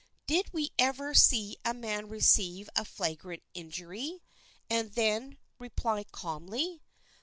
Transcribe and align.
Did 0.25 0.51
we 0.51 0.71
ever 0.79 1.13
see 1.13 1.57
a 1.63 1.75
man 1.75 2.07
receive 2.09 2.71
a 2.75 2.85
flagrant 2.85 3.43
injury, 3.53 4.23
and 4.67 4.91
then 4.93 5.37
reply 5.59 6.05
calmly? 6.05 6.81